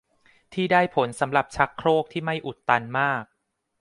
[0.53, 3.23] ที่ได้ผลสำหรับชักโครกที่ไม่อุดตันมาก